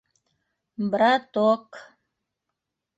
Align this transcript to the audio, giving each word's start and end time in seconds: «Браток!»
«Браток!» 0.91 1.65